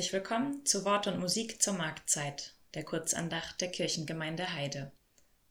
Herzlich 0.00 0.14
willkommen 0.14 0.64
zu 0.64 0.86
Wort 0.86 1.08
und 1.08 1.20
Musik 1.20 1.60
zur 1.60 1.74
Marktzeit, 1.74 2.54
der 2.72 2.84
Kurzandacht 2.84 3.60
der 3.60 3.70
Kirchengemeinde 3.70 4.54
Heide. 4.54 4.92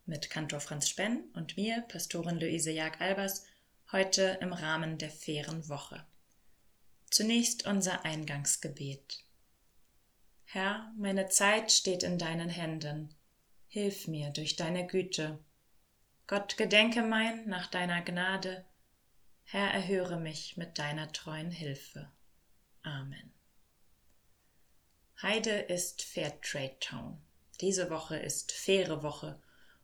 Mit 0.07 0.31
Kantor 0.31 0.59
Franz 0.59 0.89
Spenn 0.89 1.23
und 1.36 1.55
mir, 1.55 1.81
Pastorin 1.81 2.39
Luise 2.39 2.71
Jag-Albers, 2.71 3.45
heute 3.91 4.39
im 4.41 4.52
Rahmen 4.52 4.98
der 4.98 5.12
fairen 5.12 5.70
Woche. 5.70 6.04
Zunächst 7.12 7.67
unser 7.67 8.05
Eingangsgebet. 8.05 9.23
Herr, 10.45 10.91
meine 10.97 11.27
Zeit 11.27 11.71
steht 11.71 12.02
in 12.02 12.18
deinen 12.18 12.50
Händen. 12.50 13.13
Hilf 13.67 14.08
mir 14.08 14.31
durch 14.31 14.55
deine 14.55 14.88
Güte. 14.88 15.38
Gott 16.25 16.58
gedenke 16.58 17.03
mein 17.03 17.47
nach 17.47 17.67
deiner 17.67 18.02
Gnade. 18.02 18.66
Herr, 19.44 19.70
erhöre 19.70 20.20
mich 20.20 20.58
mit 20.58 20.80
deiner 20.80 21.11
treuen 21.11 21.52
Hilfe. 21.52 22.11
Amen. 22.81 23.31
Heide 25.22 25.52
ist 25.52 26.02
Fairtrade 26.02 26.80
Town. 26.80 27.18
Diese 27.59 27.90
Woche 27.90 28.16
ist 28.16 28.54
faire 28.54 29.04
Woche. 29.04 29.38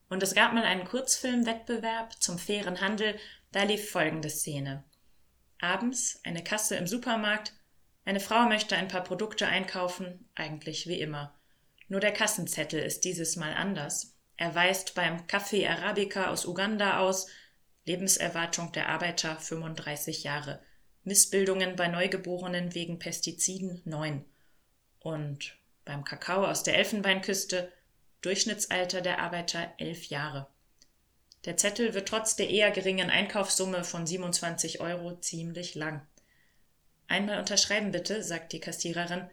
Und 0.08 0.24
es 0.24 0.34
gab 0.34 0.54
mal 0.54 0.64
einen 0.64 0.86
Kurzfilmwettbewerb 0.86 2.14
zum 2.22 2.40
fairen 2.40 2.80
Handel. 2.80 3.20
Da 3.52 3.64
lief 3.64 3.92
folgende 3.92 4.30
Szene. 4.30 4.86
Abends 5.60 6.22
eine 6.24 6.42
Kasse 6.42 6.78
im 6.78 6.88
Supermarkt. 6.88 7.52
Eine 8.06 8.22
Frau 8.22 8.48
möchte 8.48 8.78
ein 8.78 8.88
paar 8.88 9.04
Produkte 9.04 9.46
einkaufen, 9.46 10.30
eigentlich 10.36 10.88
wie 10.88 11.02
immer. 11.02 11.38
Nur 11.90 12.00
der 12.00 12.14
Kassenzettel 12.14 12.80
ist 12.80 13.04
dieses 13.04 13.36
Mal 13.36 13.56
anders. 13.56 14.16
Er 14.38 14.56
weist 14.56 14.96
beim 14.96 15.28
Kaffee 15.28 15.68
Arabica 15.68 16.30
aus 16.30 16.46
Uganda 16.46 16.99
aus. 16.99 17.27
Lebenserwartung 17.84 18.72
der 18.72 18.88
Arbeiter 18.88 19.36
35 19.38 20.24
Jahre. 20.24 20.62
Missbildungen 21.04 21.76
bei 21.76 21.90
Neugeborenen 21.90 22.74
wegen 22.74 22.99
Pestiziden 22.99 23.82
9 23.84 24.24
und 25.06 25.56
beim 25.86 26.04
Kakao 26.04 26.46
aus 26.46 26.64
der 26.64 26.78
Elfenbeinküste 26.80 27.72
Durchschnittsalter 28.22 29.02
der 29.02 29.20
Arbeiter 29.20 29.72
elf 29.78 30.06
Jahre. 30.06 30.48
Der 31.46 31.58
Zettel 31.58 31.94
wird 31.94 32.08
trotz 32.08 32.36
der 32.36 32.50
eher 32.50 32.72
geringen 32.72 33.12
Einkaufssumme 33.12 33.84
von 33.84 34.08
27 34.08 34.82
Euro 34.82 35.16
ziemlich 35.20 35.76
lang. 35.76 36.02
Einmal 37.08 37.38
unterschreiben 37.38 37.92
bitte, 37.92 38.24
sagt 38.24 38.52
die 38.52 38.60
Kassiererin. 38.60 39.30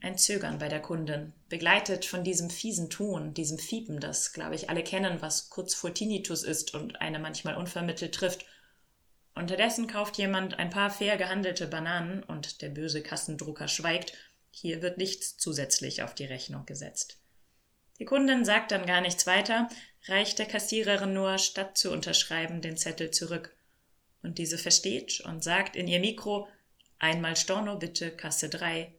Ein 0.00 0.18
Zögern 0.18 0.58
bei 0.58 0.68
der 0.68 0.82
Kundin, 0.82 1.32
begleitet 1.48 2.04
von 2.04 2.24
diesem 2.24 2.50
fiesen 2.50 2.90
Ton, 2.90 3.32
diesem 3.32 3.58
Fiepen, 3.58 4.00
das, 4.00 4.32
glaube 4.32 4.56
ich, 4.56 4.68
alle 4.68 4.82
kennen, 4.82 5.22
was 5.22 5.50
kurz 5.50 5.72
vor 5.72 5.94
Tinnitus 5.94 6.42
ist 6.42 6.74
und 6.74 7.00
eine 7.00 7.20
manchmal 7.20 7.54
unvermittelt 7.54 8.12
trifft. 8.12 8.44
Unterdessen 9.36 9.86
kauft 9.86 10.18
jemand 10.18 10.58
ein 10.58 10.70
paar 10.70 10.90
fair 10.90 11.16
gehandelte 11.16 11.68
Bananen 11.68 12.24
und 12.24 12.60
der 12.60 12.70
böse 12.70 13.04
Kassendrucker 13.04 13.68
schweigt 13.68 14.14
hier 14.52 14.82
wird 14.82 14.98
nichts 14.98 15.36
zusätzlich 15.36 16.02
auf 16.02 16.14
die 16.14 16.26
Rechnung 16.26 16.66
gesetzt. 16.66 17.18
Die 17.98 18.04
Kundin 18.04 18.44
sagt 18.44 18.70
dann 18.70 18.86
gar 18.86 19.00
nichts 19.00 19.26
weiter, 19.26 19.68
reicht 20.06 20.38
der 20.38 20.46
Kassiererin 20.46 21.14
nur, 21.14 21.38
statt 21.38 21.76
zu 21.76 21.90
unterschreiben, 21.90 22.60
den 22.60 22.76
Zettel 22.76 23.10
zurück. 23.10 23.56
Und 24.22 24.38
diese 24.38 24.58
versteht 24.58 25.20
und 25.20 25.42
sagt 25.42 25.74
in 25.74 25.88
ihr 25.88 26.00
Mikro 26.00 26.48
Einmal 26.98 27.34
Storno 27.36 27.78
bitte, 27.78 28.12
Kasse 28.12 28.48
3. 28.48 28.94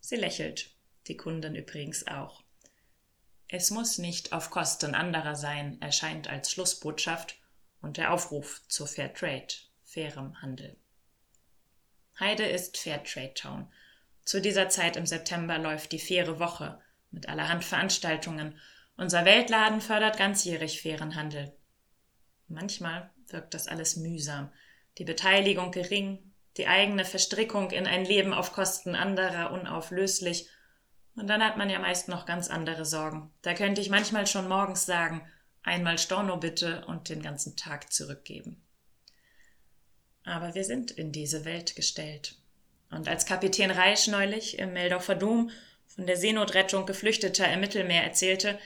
Sie 0.00 0.16
lächelt, 0.16 0.70
die 1.06 1.16
Kundin 1.16 1.54
übrigens 1.54 2.06
auch. 2.08 2.42
Es 3.48 3.70
muss 3.70 3.98
nicht 3.98 4.32
auf 4.32 4.50
Kosten 4.50 4.96
anderer 4.96 5.36
sein, 5.36 5.80
erscheint 5.80 6.28
als 6.28 6.50
Schlussbotschaft 6.50 7.36
und 7.80 7.98
der 7.98 8.12
Aufruf 8.12 8.62
zur 8.66 8.88
Fairtrade, 8.88 9.54
fairem 9.84 10.42
Handel. 10.42 10.76
Heide 12.18 12.46
ist 12.46 12.78
Fairtrade 12.78 13.34
Town 13.34 13.72
zu 14.26 14.40
dieser 14.40 14.68
Zeit 14.68 14.96
im 14.96 15.06
September 15.06 15.56
läuft 15.56 15.92
die 15.92 16.00
faire 16.00 16.40
Woche 16.40 16.80
mit 17.12 17.28
allerhand 17.28 17.64
Veranstaltungen. 17.64 18.58
Unser 18.96 19.24
Weltladen 19.24 19.80
fördert 19.80 20.18
ganzjährig 20.18 20.82
fairen 20.82 21.14
Handel. 21.14 21.56
Manchmal 22.48 23.10
wirkt 23.28 23.54
das 23.54 23.68
alles 23.68 23.96
mühsam, 23.96 24.52
die 24.98 25.04
Beteiligung 25.04 25.70
gering, 25.70 26.34
die 26.56 26.66
eigene 26.66 27.04
Verstrickung 27.04 27.70
in 27.70 27.86
ein 27.86 28.04
Leben 28.04 28.34
auf 28.34 28.52
Kosten 28.52 28.96
anderer 28.96 29.52
unauflöslich. 29.52 30.48
Und 31.14 31.28
dann 31.28 31.42
hat 31.42 31.56
man 31.56 31.70
ja 31.70 31.78
meist 31.78 32.08
noch 32.08 32.26
ganz 32.26 32.48
andere 32.48 32.84
Sorgen. 32.84 33.32
Da 33.42 33.54
könnte 33.54 33.80
ich 33.80 33.90
manchmal 33.90 34.26
schon 34.26 34.48
morgens 34.48 34.86
sagen, 34.86 35.22
einmal 35.62 35.98
Storno 35.98 36.36
bitte 36.36 36.84
und 36.86 37.08
den 37.08 37.22
ganzen 37.22 37.56
Tag 37.56 37.92
zurückgeben. 37.92 38.66
Aber 40.24 40.56
wir 40.56 40.64
sind 40.64 40.90
in 40.90 41.12
diese 41.12 41.44
Welt 41.44 41.76
gestellt. 41.76 42.36
Und 42.90 43.08
als 43.08 43.26
Kapitän 43.26 43.70
Reisch 43.70 44.06
neulich 44.06 44.58
im 44.58 44.72
Meldorfer 44.72 45.14
Dom 45.14 45.50
von 45.86 46.06
der 46.06 46.16
Seenotrettung 46.16 46.86
Geflüchteter 46.86 47.50
im 47.52 47.60
Mittelmeer 47.60 48.04
erzählte, 48.04 48.58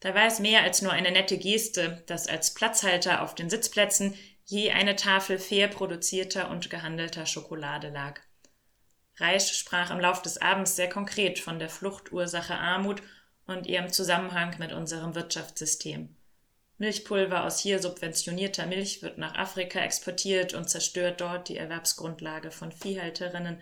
da 0.00 0.14
war 0.14 0.26
es 0.26 0.38
mehr 0.38 0.62
als 0.62 0.80
nur 0.80 0.92
eine 0.92 1.10
nette 1.10 1.38
Geste, 1.38 2.02
dass 2.06 2.28
als 2.28 2.54
Platzhalter 2.54 3.22
auf 3.22 3.34
den 3.34 3.50
Sitzplätzen 3.50 4.14
je 4.44 4.70
eine 4.70 4.96
Tafel 4.96 5.38
fair 5.38 5.68
produzierter 5.68 6.50
und 6.50 6.70
gehandelter 6.70 7.26
Schokolade 7.26 7.90
lag. 7.90 8.20
Reisch 9.16 9.52
sprach 9.58 9.90
im 9.90 9.98
Lauf 9.98 10.22
des 10.22 10.40
Abends 10.40 10.76
sehr 10.76 10.88
konkret 10.88 11.38
von 11.38 11.58
der 11.58 11.68
Fluchtursache 11.68 12.54
Armut 12.54 13.02
und 13.46 13.66
ihrem 13.66 13.92
Zusammenhang 13.92 14.56
mit 14.58 14.72
unserem 14.72 15.14
Wirtschaftssystem. 15.14 16.14
Milchpulver 16.78 17.44
aus 17.44 17.60
hier 17.60 17.80
subventionierter 17.80 18.66
Milch 18.66 19.02
wird 19.02 19.18
nach 19.18 19.34
Afrika 19.34 19.80
exportiert 19.80 20.54
und 20.54 20.70
zerstört 20.70 21.20
dort 21.20 21.48
die 21.48 21.56
Erwerbsgrundlage 21.56 22.52
von 22.52 22.70
Viehhalterinnen. 22.70 23.60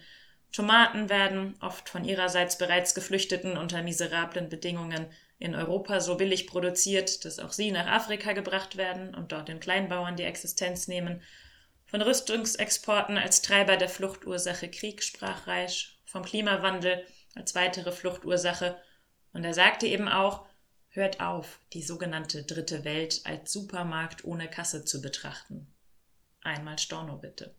Tomaten 0.52 1.08
werden, 1.08 1.56
oft 1.60 1.88
von 1.88 2.04
ihrerseits 2.04 2.58
bereits 2.58 2.94
Geflüchteten 2.94 3.56
unter 3.56 3.82
miserablen 3.82 4.48
Bedingungen, 4.48 5.06
in 5.38 5.54
Europa 5.54 6.00
so 6.00 6.16
billig 6.16 6.46
produziert, 6.46 7.24
dass 7.24 7.38
auch 7.38 7.52
sie 7.52 7.70
nach 7.70 7.86
Afrika 7.86 8.32
gebracht 8.32 8.76
werden 8.76 9.14
und 9.14 9.32
dort 9.32 9.48
den 9.48 9.60
Kleinbauern 9.60 10.16
die 10.16 10.22
Existenz 10.22 10.88
nehmen. 10.88 11.22
Von 11.86 12.02
Rüstungsexporten 12.02 13.18
als 13.18 13.42
Treiber 13.42 13.76
der 13.76 13.88
Fluchtursache 13.88 14.70
Krieg 14.70 15.02
sprach 15.02 15.46
Reisch, 15.46 15.98
vom 16.04 16.22
Klimawandel 16.22 17.04
als 17.34 17.54
weitere 17.54 17.92
Fluchtursache. 17.92 18.76
Und 19.32 19.44
er 19.44 19.54
sagte 19.54 19.86
eben 19.86 20.08
auch, 20.08 20.46
Hört 20.96 21.20
auf, 21.20 21.60
die 21.74 21.82
sogenannte 21.82 22.44
dritte 22.44 22.82
Welt 22.86 23.20
als 23.24 23.52
Supermarkt 23.52 24.24
ohne 24.24 24.48
Kasse 24.48 24.82
zu 24.86 25.02
betrachten. 25.02 25.70
Einmal 26.40 26.78
Storno 26.78 27.18
bitte. 27.18 27.54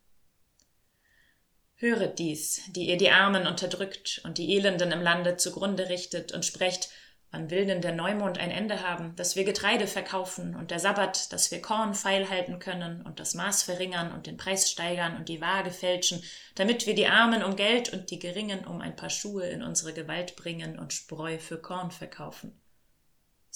Höret 1.75 2.17
dies, 2.17 2.63
die 2.69 2.89
ihr 2.89 2.97
die 2.97 3.11
Armen 3.11 3.45
unterdrückt 3.45 4.21
und 4.23 4.39
die 4.39 4.55
Elenden 4.55 4.91
im 4.91 5.03
Lande 5.03 5.37
zugrunde 5.37 5.87
richtet 5.87 6.31
und 6.31 6.45
sprecht, 6.45 6.89
wann 7.29 7.51
will 7.51 7.67
denn 7.67 7.81
der 7.81 7.93
Neumond 7.93 8.39
ein 8.39 8.49
Ende 8.49 8.81
haben, 8.81 9.15
dass 9.17 9.35
wir 9.35 9.43
Getreide 9.43 9.85
verkaufen 9.85 10.55
und 10.55 10.71
der 10.71 10.79
Sabbat, 10.79 11.31
dass 11.31 11.51
wir 11.51 11.61
Korn 11.61 11.93
feilhalten 11.93 12.57
können 12.57 13.03
und 13.03 13.19
das 13.19 13.35
Maß 13.35 13.61
verringern 13.61 14.13
und 14.13 14.25
den 14.25 14.37
Preis 14.37 14.71
steigern 14.71 15.15
und 15.15 15.29
die 15.29 15.41
Waage 15.41 15.69
fälschen, 15.69 16.23
damit 16.55 16.87
wir 16.87 16.95
die 16.95 17.05
Armen 17.05 17.43
um 17.43 17.55
Geld 17.55 17.93
und 17.93 18.09
die 18.09 18.17
Geringen 18.17 18.65
um 18.65 18.81
ein 18.81 18.95
paar 18.95 19.11
Schuhe 19.11 19.47
in 19.47 19.61
unsere 19.61 19.93
Gewalt 19.93 20.35
bringen 20.35 20.79
und 20.79 20.91
Spreu 20.91 21.37
für 21.37 21.61
Korn 21.61 21.91
verkaufen. 21.91 22.59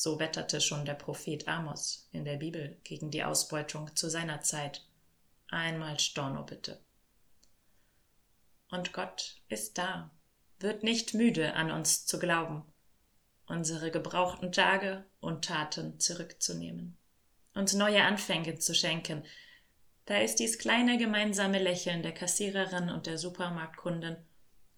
So 0.04 0.18
wetterte 0.18 0.62
schon 0.62 0.84
der 0.84 0.96
Prophet 0.96 1.48
Amos 1.48 2.10
in 2.12 2.26
der 2.26 2.38
Bibel 2.38 2.76
gegen 2.84 3.12
die 3.12 3.24
Ausbeutung 3.24 3.96
zu 3.96 4.10
seiner 4.10 4.42
Zeit. 4.42 4.84
Einmal 5.48 6.00
Storno 6.00 6.42
bitte. 6.42 6.82
Und 8.72 8.94
Gott 8.94 9.40
ist 9.48 9.78
da, 9.78 10.10
wird 10.58 10.82
nicht 10.82 11.14
müde, 11.14 11.54
an 11.54 11.70
uns 11.70 12.08
zu 12.08 12.18
glauben, 12.18 12.64
unsere 13.46 13.92
gebrauchten 13.92 14.52
Tage 14.52 15.06
und 15.20 15.46
Taten 15.46 16.00
zurückzunehmen, 16.00 16.98
uns 17.54 17.74
neue 17.74 18.02
Anfänge 18.02 18.58
zu 18.58 18.74
schenken. 18.74 19.24
Da 20.06 20.18
ist 20.18 20.38
dies 20.38 20.58
kleine 20.58 20.98
gemeinsame 20.98 21.62
Lächeln 21.62 22.02
der 22.02 22.16
Kassiererin 22.16 22.90
und 22.90 23.06
der 23.06 23.20
Supermarktkunden 23.20 24.18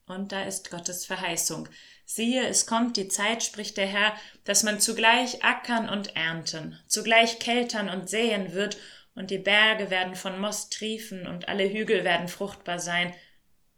und 0.08 0.32
da 0.32 0.44
ist 0.44 0.70
Gottes 0.70 1.06
Verheißung. 1.06 1.70
Siehe, 2.06 2.46
es 2.48 2.66
kommt 2.66 2.98
die 2.98 3.08
Zeit, 3.08 3.44
spricht 3.44 3.78
der 3.78 3.88
Herr, 3.88 4.14
dass 4.44 4.64
man 4.64 4.80
zugleich 4.80 5.44
ackern 5.44 5.90
und 5.90 6.16
ernten, 6.16 6.78
zugleich 6.88 7.40
keltern 7.40 7.90
und 7.90 8.10
säen 8.10 8.54
wird, 8.54 8.78
und 9.16 9.30
die 9.30 9.38
Berge 9.38 9.92
werden 9.92 10.16
von 10.16 10.40
Most 10.40 10.74
triefen 10.74 11.28
und 11.28 11.48
alle 11.48 11.70
Hügel 11.72 12.04
werden 12.04 12.28
fruchtbar 12.28 12.80
sein, 12.80 13.14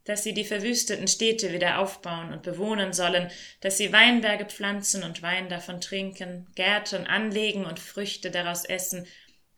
dass 0.06 0.24
sie 0.24 0.34
die 0.34 0.46
verwüsteten 0.46 1.08
Städte 1.08 1.52
wieder 1.52 1.80
aufbauen 1.80 2.32
und 2.32 2.44
bewohnen 2.44 2.94
sollen, 2.94 3.30
dass 3.60 3.78
sie 3.78 3.92
Weinberge 3.92 4.46
pflanzen 4.46 5.04
und 5.04 5.22
Wein 5.22 5.50
davon 5.50 5.82
trinken, 5.82 6.48
Gärten 6.56 7.08
anlegen 7.08 7.66
und 7.66 7.80
Früchte 7.80 8.32
daraus 8.32 8.66
essen. 8.66 9.08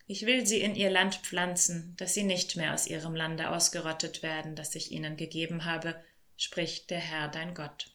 Ich 0.07 0.25
will 0.25 0.47
sie 0.47 0.61
in 0.61 0.73
ihr 0.75 0.89
Land 0.89 1.15
pflanzen, 1.15 1.93
dass 1.97 2.13
sie 2.13 2.23
nicht 2.23 2.55
mehr 2.55 2.73
aus 2.73 2.87
ihrem 2.87 3.13
Lande 3.13 3.49
ausgerottet 3.49 4.23
werden, 4.23 4.55
das 4.55 4.73
ich 4.73 4.91
ihnen 4.91 5.17
gegeben 5.17 5.65
habe, 5.65 5.95
spricht 6.37 6.89
der 6.89 6.99
Herr 6.99 7.27
dein 7.27 7.53
Gott. 7.53 7.91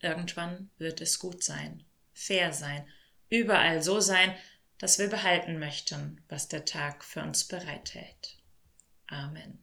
Irgendwann 0.00 0.70
wird 0.78 1.00
es 1.00 1.18
gut 1.18 1.44
sein, 1.44 1.84
fair 2.12 2.52
sein, 2.52 2.86
überall 3.28 3.82
so 3.82 4.00
sein, 4.00 4.34
dass 4.78 4.98
wir 4.98 5.08
behalten 5.08 5.60
möchten, 5.60 6.20
was 6.28 6.48
der 6.48 6.64
Tag 6.64 7.04
für 7.04 7.22
uns 7.22 7.44
bereithält. 7.44 8.36
Amen. 9.06 9.62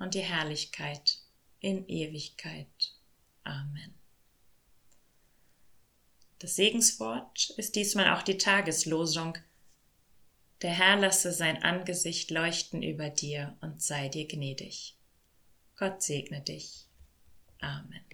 und 0.00 0.14
die 0.14 0.20
Herrlichkeit 0.20 1.18
in 1.60 1.86
Ewigkeit. 1.86 2.94
Amen. 3.44 3.94
Das 6.40 6.56
Segenswort 6.56 7.50
ist 7.58 7.76
diesmal 7.76 8.14
auch 8.14 8.22
die 8.22 8.38
Tageslosung. 8.38 9.38
Der 10.62 10.70
Herr 10.70 10.96
lasse 10.96 11.32
sein 11.32 11.62
Angesicht 11.62 12.30
leuchten 12.30 12.82
über 12.82 13.10
dir 13.10 13.56
und 13.60 13.80
sei 13.80 14.08
dir 14.08 14.26
gnädig. 14.26 14.96
Gott 15.76 16.02
segne 16.02 16.40
dich. 16.40 16.86
Amen. 17.60 18.09